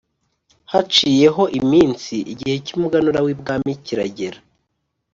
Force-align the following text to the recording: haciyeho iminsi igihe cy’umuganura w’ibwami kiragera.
haciyeho 0.73 1.43
iminsi 1.59 2.15
igihe 2.33 2.55
cy’umuganura 2.65 3.19
w’ibwami 3.25 3.73
kiragera. 3.85 4.39